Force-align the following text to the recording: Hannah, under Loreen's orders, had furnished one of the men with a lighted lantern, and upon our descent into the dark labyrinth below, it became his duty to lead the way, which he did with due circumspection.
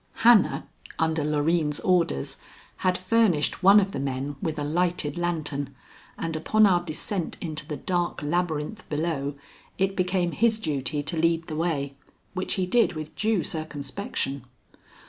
Hannah, 0.25 0.67
under 0.97 1.23
Loreen's 1.23 1.79
orders, 1.81 2.37
had 2.77 2.97
furnished 2.97 3.61
one 3.61 3.79
of 3.79 3.91
the 3.91 3.99
men 3.99 4.35
with 4.41 4.57
a 4.57 4.63
lighted 4.63 5.15
lantern, 5.15 5.75
and 6.17 6.35
upon 6.35 6.65
our 6.65 6.81
descent 6.83 7.37
into 7.39 7.67
the 7.67 7.77
dark 7.77 8.23
labyrinth 8.23 8.89
below, 8.89 9.35
it 9.77 9.95
became 9.95 10.31
his 10.31 10.57
duty 10.57 11.03
to 11.03 11.17
lead 11.21 11.45
the 11.45 11.55
way, 11.55 11.93
which 12.33 12.55
he 12.55 12.65
did 12.65 12.93
with 12.93 13.15
due 13.15 13.43
circumspection. 13.43 14.43